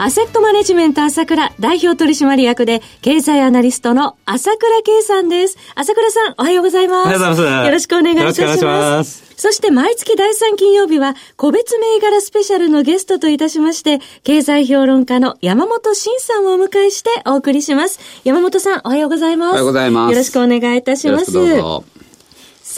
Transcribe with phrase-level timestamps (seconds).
[0.00, 5.58] アセットマネジメント朝倉代表取締役で、経済アナリストの朝倉慶さんです。
[5.74, 7.06] 朝倉さん、おはようございます。
[7.06, 7.66] おはようございます。
[7.66, 8.64] よろしくお願いいたします。
[8.64, 17.98] ますそして毎月第3金曜日は、個別銘柄スペシャルのゲストといたしまして、経済評論家の山本伸さんをお迎えしてお送りします。
[18.22, 19.50] 山本さん、おはようございます。
[19.50, 20.12] おはようございます。
[20.12, 21.97] よろしくお願いいたします。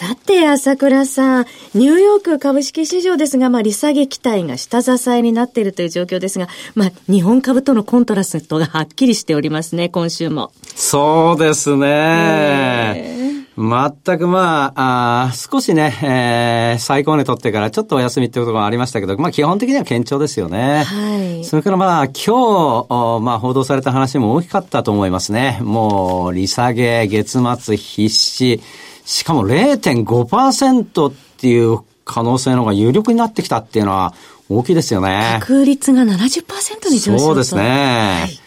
[0.01, 10.53] さて、朝倉さん、ニューヨーク株式市場ですが、まあ、利下げ期待が下支えになっているという状況ですが、まあ、日本株とのコントラストがはっきりしておりますね、今週も。
[10.75, 13.45] そうですね。
[13.59, 20.85] 全くまあ、あ少しね、えー、最高値取ってからちょっとお休みっていうことがありましたけど、まあ基本的には堅調ですよね。
[20.85, 21.45] はい。
[21.45, 25.59] それからまあ今日、まあ報道された話も大きかったと思いますね。
[25.61, 28.62] もう利下げ、月末必至、
[29.11, 34.14] しかも0.5%っていう可能性の方が有力になってきたっていうのは
[34.48, 35.39] 大きいですよね。
[35.41, 38.20] 確率が70%に上昇そうですね。
[38.20, 38.39] はい、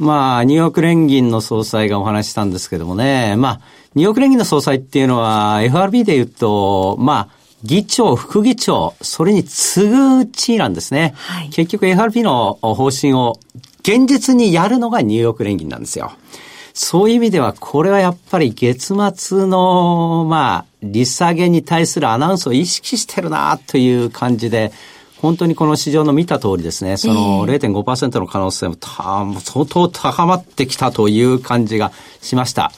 [0.00, 3.60] まあ、ニューヨーク連銀の総裁がお話したんですけどもね、まあ、
[3.94, 11.14] ニューヨーク連銀の総裁っていうのは FRB で言うと、まあ、議長、副議長、それに次ぐ地位なんですね。
[11.16, 13.38] はい、結局 FRB の方針を
[13.82, 16.10] 現実にやるのがニューヨーク連銀なんですよ。
[16.80, 24.70] そういう意味では、これはやっぱり月末の、まあ、利下げに対するアナウンスを意識してるなという感じで、
[25.20, 32.62] 本当にこの市場の見た通りですね、その0.5%の可能性も相当高まってきたという感じがしました。
[32.62, 32.72] は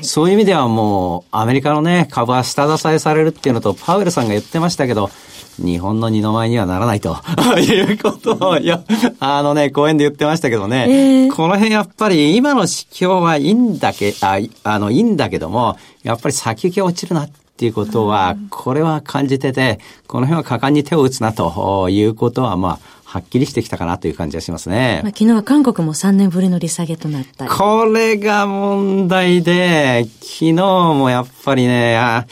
[0.00, 5.10] い、そういう意味ではもう、アメリカのね、株は下支えされるっていうのと、パウエルさんが言ってましたけど、
[5.58, 7.16] 日本の二の舞にはならないと。
[7.58, 8.82] いうことを、いや、
[9.20, 25.00] あのね、講演で言ってましたけどね、えー、この辺やっぱり今の指標はいいんだけ、ああの、いいんだけども、やっぱり先行き落ちるなっていうことは、これは感じてて、この辺は果敢に手を打つなということは、まあ、はっきりしてきたかなという感じがしますね。
[25.02, 32.26] まあ、昨日は韓国も3年ぶりの利下げとなったこれが問題で、昨日もやっぱりね、あ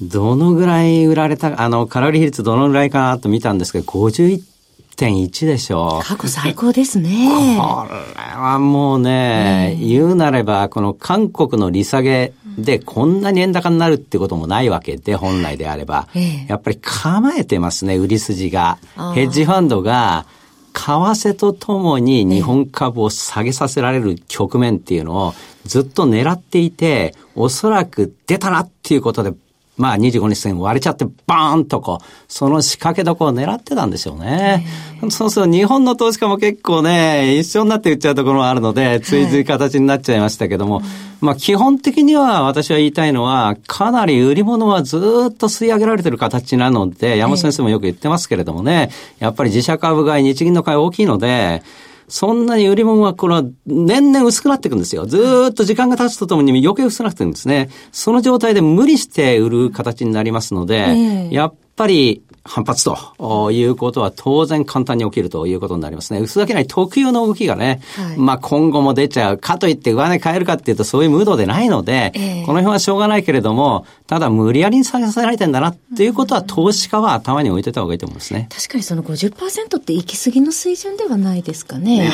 [0.00, 6.04] どのぐらい売られた、あの、カロリー比率どのぐらいかなと見たんですけど、51.1でしょう。
[6.04, 7.28] 過去最高ですね。
[7.60, 7.94] これ
[8.36, 16.08] はもうね、言うなれば、この韓国の利下げでこんなに円高になるってこともないわけで、本来であれば。
[16.48, 18.78] やっぱり構えてますね、売り筋が。
[19.14, 20.26] ヘッジファンドが、
[20.74, 25.34] 為替とともに日本株を下げさせられる局面っていうのを
[25.64, 29.32] ずっと狙っていて、おそらく出たなっていうことで
[29.76, 34.64] まあ25日線割れちゃってバーンとこう、その仕掛けどこを狙ってたんでしょうね。
[35.10, 39.24] そうすると日本の投資家も結構ね、一緒になって売っちゃうところもあるので、つい。
[39.34, 40.84] つい形になっちゃいましたけども、はい、
[41.20, 45.00] まあ基本的には私は言いたいのは、かなり売り物はずっ
[45.32, 51.62] と吸い上げられてる形なので、山本先生もよく言ってますけれどもね、やっぱり自社株買い、日銀の買い大きいので、
[52.08, 55.06] そんなに売り物はこれは年々薄くなっていくんですよ。
[55.06, 57.70] ずっと時間が経つとともに余計薄くなっていくんですね。
[57.92, 66.20] その状態で無理して売る形になりますので、やっぱり反発ということは当然簡単に起きるということになりますね。
[66.20, 69.38] 薄けない特有の動きがね、はい、まあ今後も出ちゃう。
[69.38, 78.48] かといって上値変えるかっていうとそういうムードでないので、えー、この辺はしょうがないけれども、ただ無理やりに下げさせられてんだなっていうことは投資家は頭に置いてた方がいいと思うんですね。
[78.54, 82.10] 確かにその50%って行き過ぎの水準ではないですかね。
[82.10, 82.12] ね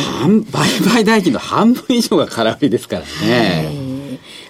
[0.53, 3.91] 売買代金の半分以上が空売りですからね。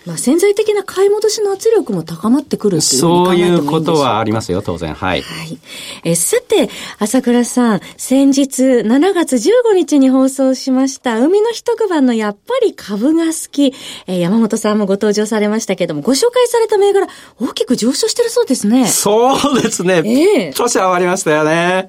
[0.07, 4.95] まあ、潜在的な買い戻しの圧力も高まってくるっていうそういうことはありますよ、当然。
[4.95, 5.23] はい。
[5.23, 5.59] はい。
[6.05, 13.75] え、さて、朝倉さん、先日7月15日に放送しました、海の一晩のやっぱり株が好き、
[14.07, 17.07] えー、山本さんもご登場されましたけども、ご紹介された銘柄、
[17.39, 18.87] 大きく上昇してるそうですね。
[18.87, 20.03] そうですね。
[20.05, 20.57] ええー。
[20.57, 21.89] 年上がりましたよね。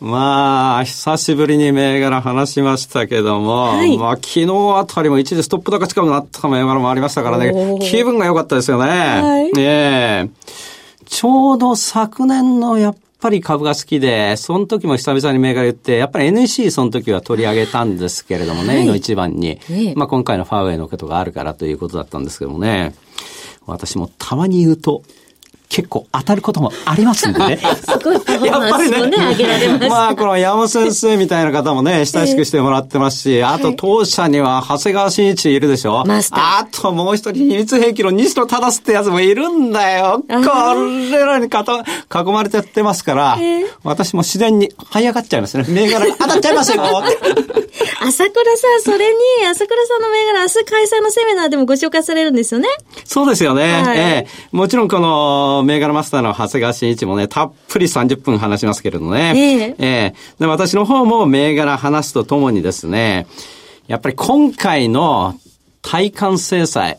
[0.00, 4.46] うん、まあ、久しぶりに銘柄話しましたけども、はい、まあ、昨日
[4.76, 7.39] あたりも一時ストップ高近くなった銘柄もありましたからね。
[7.40, 8.88] ね、気分が良かったですよね。
[8.88, 10.30] はい、ええ。
[11.06, 19.60] ちょうど昨年のやっぱり株が好きで、その時も久々に銘柄言って、やっぱり NEC その時は取り上げたんですけれどもね、はい、の一番に。
[19.96, 22.94] まあ今回のファーウェイのことがあるからということだったんですけどもね、
[23.66, 25.02] 私もたまに言うと、
[25.70, 27.56] 結構当たることもありますんでね。
[27.88, 29.88] すごいパフォーマンスもね、上げられま。
[29.88, 40.24] まあ、この山本先生みたいな方もね、親しくしてもらってますし、あと当社には長谷川慎一いるでしょマスターあともう一人、秘密兵器の西野忠ってやつもいるんだよ。
[40.28, 40.34] こ
[41.12, 41.84] れらにかた
[42.20, 43.38] 囲まれてやってますから、
[43.84, 45.64] 私も自然に這い上がっちゃいますね。
[45.68, 46.82] 銘柄が当たっちゃいますよ。
[48.02, 49.18] 朝倉さん、それに、
[49.48, 52.68] 朝倉さんの銘柄、明日開催のセミナーでもご紹介されるんですよね。
[53.04, 53.82] そうですよね。
[53.82, 59.32] はいええもちろんこの銘柄マスターの長谷川慎一もね、たっぷり30分話しますけれどね。
[59.36, 59.74] ええ。
[59.78, 63.26] えで私の方も銘柄話すとともにですね、
[63.86, 65.34] やっぱり今回の
[65.82, 66.98] 対韓制裁、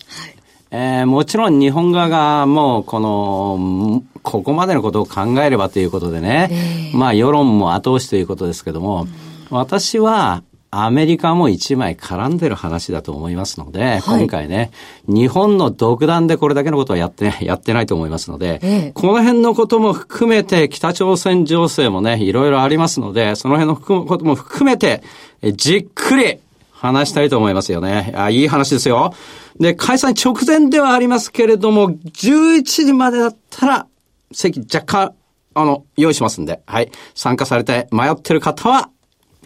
[0.72, 9.08] えーもちろん日本側がもうこの、ここまでのことを考えればということでね、まあ世論も後押しということですけども、
[9.50, 10.44] 私は
[10.74, 14.72] アメリカも一枚絡んでる話だと思いますので、今回ね、
[15.06, 25.04] 日本の独断でこれだけのことはやって、 やってないと思いますので、ええこの辺のことも含めて北朝鮮情勢もね、いろいろありますので、その辺のことも含めて、
[25.42, 26.38] えじっくり
[26.72, 28.14] 話したいと思いますよね。
[28.16, 29.14] あいい話ですよ。
[29.60, 33.88] で、開催直前ではありますけれども、11時までだったら、
[34.32, 35.14] 席若干、
[35.54, 36.90] あの、用意しますんで、はい。
[37.14, 38.90] 参加されて迷ってる方は、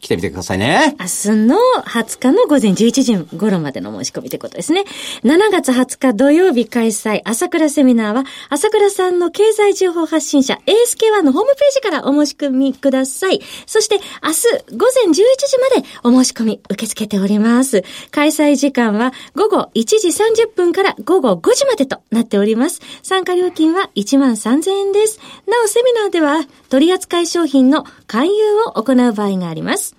[0.06, 0.96] 来てみてくださいね。
[1.00, 4.84] 明日の20日の午前11時頃までの申し込みということですね。
[5.24, 13.42] 7月20日土曜日開催、朝倉セミナーは、朝倉さんの経済情報発信者 ASK1 のホームページからお申し込みください。
[13.66, 17.84] そして明日午前11時までお申し込み受け付けております。
[18.12, 22.80] 開催時間は午後1時30分から午後5時までとなっております。
[23.02, 25.20] 参加料金は1万3000円です。
[25.48, 29.95] なおセミナーでは取扱い商品の勧誘を行う場合があります。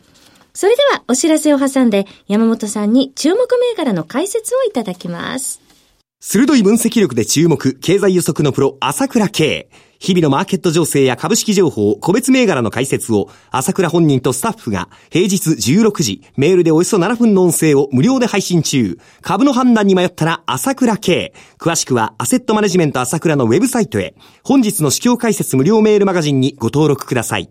[0.56, 5.60] それではお知らせを挟んで山本さんに注目銘柄の解説をいただきます。
[6.18, 9.68] 鋭い分析力で注目、経済予測のプロ、朝倉慶。
[9.98, 18.98] 日々のマーケット情勢や株式情報、個別銘柄の解説を、朝倉本人とスタッフが、平日16時、メールでおよそ7分の音声を無料で配信中。
[19.20, 21.34] 株の判断に迷ったら、朝倉慶。
[21.58, 24.14] 詳しくは、アセットマネジメント朝倉のウェブサイトへ。
[24.42, 27.50] 本日の市況解説無料メールマガジンにご登録ください。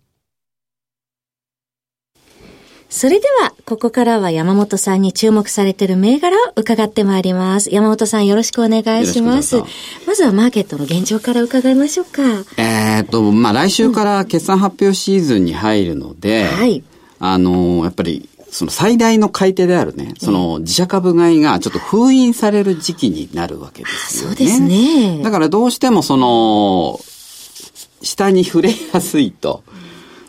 [2.91, 7.73] それでは、ここからは山本さんに注目されている銘柄を伺ってまいります。
[7.73, 9.63] 山本さんよろしくお願いします。
[10.05, 12.21] まずはマーケットの現状から伺いましょうか。
[12.57, 16.83] えーっと、まあ、来週から決算発表シーズンに入るので、はい
[17.19, 24.35] あの、やっぱり、その最大の買い手であるね、その自社株買いがちょっと封印される時期になるわけですよね。
[24.35, 26.99] そうですねだからどうしてもその、
[28.01, 29.63] 下に触れやすいと。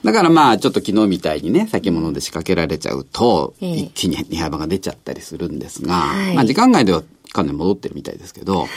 [0.04, 3.76] だからまあちょっと昨日みたいにね、先物で仕掛けられちゃうと、ええ。
[3.76, 6.34] 一気に値幅が出ちゃったりするんですが、はい。
[6.34, 7.02] まあ時間外では
[7.32, 8.68] かなり戻ってるみたいですけど、はい。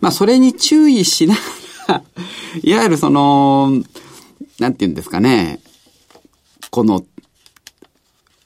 [0.00, 1.40] まあそれに注意しなが
[1.88, 2.02] ら、
[2.62, 3.82] いわゆるその、
[4.60, 5.60] なんて言うんですかね、
[6.70, 7.04] この、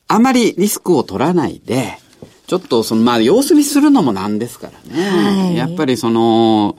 [0.09, 1.99] あまりリスクを取らないで、
[2.47, 5.09] ちょっとその、まあ様子見するのもなんですからね。
[5.09, 5.57] はい。
[5.57, 6.77] やっぱりその、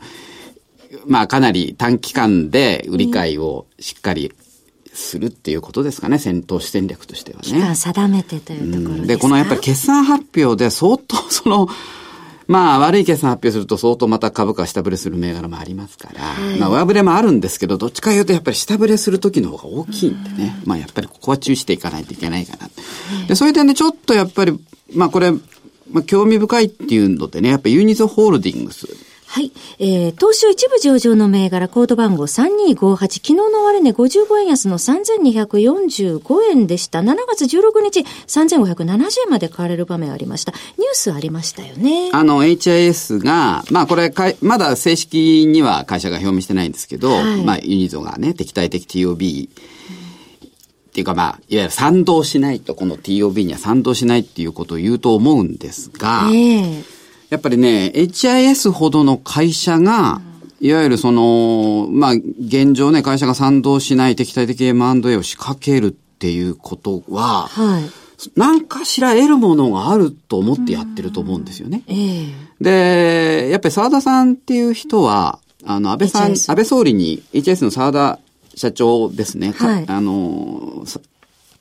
[1.06, 4.34] まあかなり短期間で売り買いをしっかり
[4.94, 7.44] するっていうことですかね、戦闘戦略としてはね。
[7.44, 11.68] 期間定めてというところですか、で、このやっぱり決算発表で相当その、
[12.48, 16.22] まあ悪い決算発表すると相当また株価下振れする銘柄もありますから、
[16.60, 22.70] まあ上振れもあるんですけど、どっちか言うとやっぱり下振れする時の方が大きいんでね、まあやっぱりここは注意していかないといけないかな。
[23.28, 24.60] で、それでね、ちょっとやっぱり、
[24.94, 25.40] まあこれ、ま
[26.02, 28.88] あ興味深いっていうのでね、やっぱユニゾホールディングス。
[29.34, 29.52] はい。
[29.80, 37.00] えー、東証一部上場の銘柄、コード番号3258、昨日の終値55円安の3245円でした。
[37.00, 40.52] 7月16日、3570円まで買われる場面ありました。
[40.52, 42.12] ニュースありましたよね。
[42.14, 56.93] あの、HIS が、まあこれかい、まだ正式には会社が表明してないんですけど、はいまあユニゾがね、敵対的 TOB、っていうかまあ、いわゆる賛同しないと、この TOB には賛同しないっていうことを言うと思うんですが、ええ
[57.34, 60.22] やっぱりね、HIS ほどの会社が、
[60.62, 67.84] いわゆるその、まあ、現状ね、会社が賛同しない敵対的 M&A を仕掛けるっていうことは、はい。
[68.36, 71.82] 何かしら得るものがあると思ってやってると思うんですよね。
[71.88, 78.20] ええで、やっぱり沢田さんっていう人は、あの、安倍さん、HIS 安倍総理に、HS の沢田
[78.54, 79.54] 社長ですね。
[79.54, 81.00] かはいあの、さ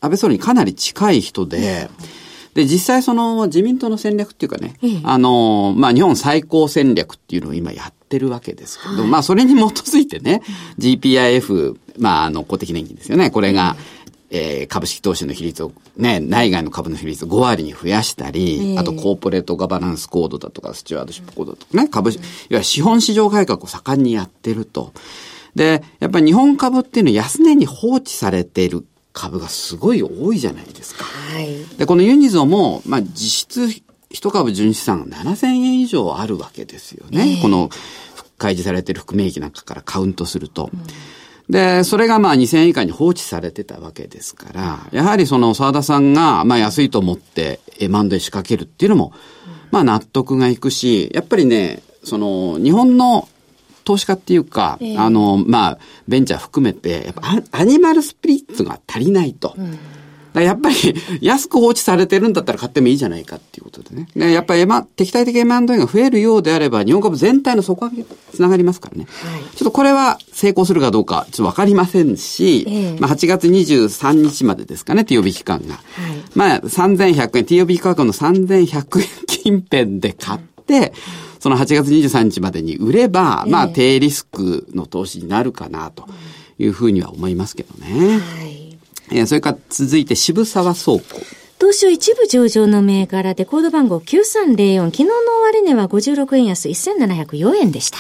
[0.03, 1.89] 安倍総理にかなり近い人で、
[2.55, 10.43] で、実際その自民党の戦略っていうかね、あの、まあ、日本最高戦略っていうのを今やってるわけですけど、はい、まあ、それに基づいてね、
[10.79, 13.31] GPIF、まあ、あの、公的年金ですよね。
[13.31, 13.77] これが、
[14.35, 24.93] えー、株式投資の比率を、ね、内外の株の比率を5割に増やしたり、えー、あとコーポレートガバナンスコードだとか、スチュワードシップコードとかね、株、いわゆる資本市場改革を盛んにやってると。
[25.55, 31.05] で、やっぱり日本株っていうのは安値に放置されている株がすごい多いじゃないですか。
[31.05, 31.65] はい。
[31.77, 37.37] で、このユニゾも、まあ、実質一株純資産7000円以上あるわけですよね。
[37.37, 37.71] えー、この、
[38.39, 40.71] 開示されている含み益なんかからカウントすると。
[40.73, 40.81] うん
[41.49, 49.13] で、それがまあ2000円以下に放置されてたわけですから、やはりその沢田さんがまあ安いと思ってマンドで仕掛けるっていうのも、
[49.71, 53.29] まあ納得がいくし、やっぱりね、その日本の
[53.85, 59.55] 投資家っていうか、えー、あの、まあ、ベンチャー含めて、やっぱアニマルスピリッツが足りないと。
[59.57, 59.79] うん
[60.41, 60.75] やっぱり
[61.21, 64.09] 安く放置されてるんだったら買ってもいいじゃないかっていうことでね。
[64.17, 69.07] でやっぱり、ま、敵対的 M&A が増えるようであれば、日本株全体の底上げにつながりますからね。
[69.11, 75.75] はい、ちょっとこれは成功するかどうか、ちょっとわかりませんし、えー、まあ、8月23日までですかね、TOB 期間が。
[75.75, 75.83] はい、
[76.35, 80.52] まあ、3100円、TOB 価格の3100円近辺で買って、
[81.41, 86.07] その8月23日までに売れば、まあ、低リスクの投資になるかな、と
[86.59, 88.19] いうふうには思いますけどね。
[88.19, 88.79] はい
[89.11, 91.03] えー、それから続いて渋沢倉庫。
[91.59, 95.13] 東証一部上場の銘柄でコード番号9304、昨日の
[95.45, 97.99] 終値は56円安1704円でした。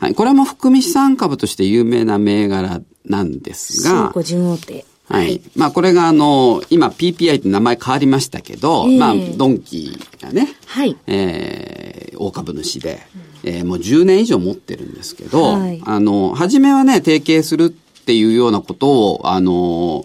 [0.00, 0.14] はい。
[0.14, 3.90] これも含み資産株として有名な銘柄なんですが。
[3.90, 4.84] 倉庫順大手。
[5.08, 5.40] はい。
[5.54, 10.96] まあ、これがあの、今 PPI って名前変わりましたけど、えー、まあ、ドンキがね、はい。
[11.06, 11.73] えー、
[12.16, 13.00] 大株主で、
[13.44, 17.70] えー、もう10年以上持ってるんですけど、はい、あの、初めはね、提携するっ
[18.04, 20.04] ていうようなことを、あの、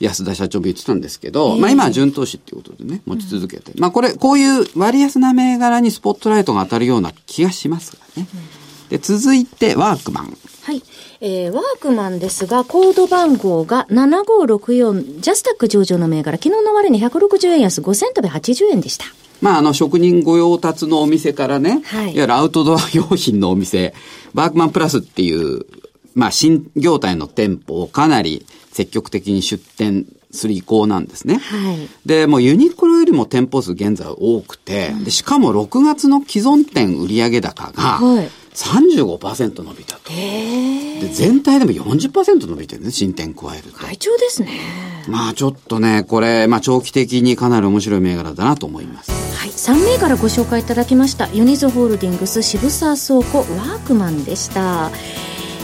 [0.00, 3.72] 安田社長も言ってたんですけど、えー、まあ今は順投資っていうことでね、持ち続けて。
[3.72, 8.28] うん、まあこれ、こういう割安な銘柄にスポットライトが当たるような気がしますがね。
[8.82, 10.36] うん、で、続いて、ワークマン。
[10.62, 10.82] はい。
[11.20, 19.06] えー、ワークマンですが、コード番号が7564、ジャスタック上場の銘柄、昨日の終値160円安、5080円でした。
[19.40, 23.94] まあ、あの、職人御用達のお店からね、はい、いわゆるアウトドア 用品のお店、
[24.34, 25.66] ワークマンプラスっていう、
[26.14, 31.36] まあ、新業態の店舗をかなり積極的に出店する意向なんですね。
[31.36, 31.88] はい。
[32.06, 40.10] で、もうユニクロよりも店舗数現在多くて、うん、でしかも6月の既存店売上高が、はい35%伸びたと。
[41.00, 43.78] で、全体でも40%伸びてるね、新店加えると。
[43.78, 44.50] 会長ですね。
[45.08, 49.10] まあちょっとね、これ、まあ長期的にかなり面白い銘柄だなと思います。
[49.10, 51.28] はい、3銘柄ご紹介いただきました。
[51.32, 54.90] ユニゾホールディングス渋沢倉庫ワークマンでした。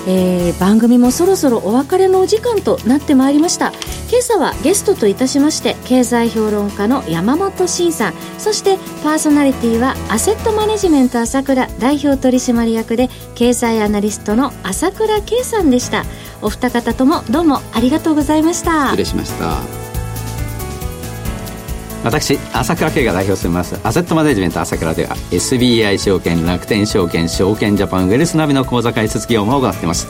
[0.06, 3.72] えー、番組もそろそろお別れのお時間となってまいりました。
[4.10, 8.14] 今朝はゲストといたしまして経済評論家の山本慎さん。
[8.38, 16.04] そしてパーソナリティはアセットマネジメント朝倉代表取締役で経済アナリストの朝倉圭さんでした。
[16.42, 18.86] お二方ともどうもありがとうございました。
[18.86, 19.81] 失礼しました。
[22.04, 30.08] 私朝倉慶が代表していますアセットマネジメント朝倉では SBI 証券楽天証券証券ジャパンウェルスナビの口座開設業務を行っています。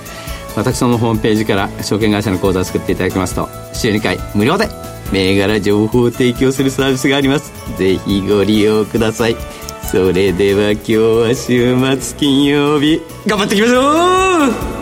[0.56, 4.68] 私のホームページから証券会社の口座を作っていただきますと週2回無料で
[5.10, 7.52] 銘柄情報を提供するサービスがあります。
[7.76, 9.36] ぜひご利用ください。
[9.82, 13.02] それでは今日は週末金曜日。
[13.26, 14.81] 頑張っていきましょう